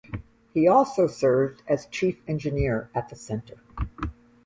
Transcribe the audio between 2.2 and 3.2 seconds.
engineer at the